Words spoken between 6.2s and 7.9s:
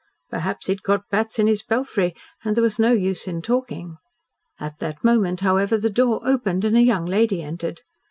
opened and a young lady entered.